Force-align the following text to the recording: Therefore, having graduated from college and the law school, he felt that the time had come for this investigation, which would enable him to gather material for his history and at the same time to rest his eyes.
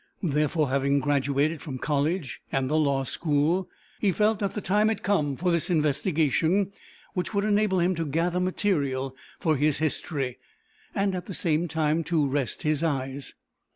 Therefore, 0.23 0.69
having 0.69 0.99
graduated 0.99 1.61
from 1.61 1.77
college 1.77 2.41
and 2.51 2.67
the 2.71 2.75
law 2.75 3.03
school, 3.03 3.69
he 3.99 4.11
felt 4.11 4.39
that 4.39 4.55
the 4.55 4.59
time 4.59 4.87
had 4.87 5.03
come 5.03 5.35
for 5.35 5.51
this 5.51 5.69
investigation, 5.69 6.73
which 7.13 7.35
would 7.35 7.43
enable 7.45 7.79
him 7.79 7.93
to 7.93 8.05
gather 8.07 8.39
material 8.39 9.15
for 9.39 9.57
his 9.57 9.77
history 9.77 10.39
and 10.95 11.13
at 11.13 11.27
the 11.27 11.35
same 11.35 11.67
time 11.67 12.03
to 12.05 12.27
rest 12.27 12.63
his 12.63 12.81
eyes. 12.81 13.35